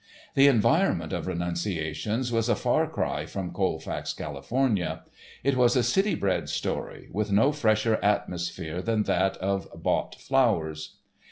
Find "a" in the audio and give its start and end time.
2.49-2.55, 5.75-5.83